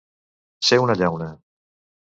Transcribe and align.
Ser 0.69 0.81
una 0.85 0.97
llauna. 1.03 1.31